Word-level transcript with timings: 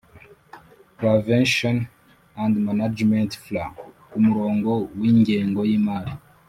prevention 0.99 1.75
and 2.43 2.53
management 2.69 3.31
Frw 3.43 3.65
ku 4.09 4.17
murongo 4.25 4.71
w 4.99 5.01
ingengo 5.11 5.61
y 5.69 5.71
imari 5.77 6.13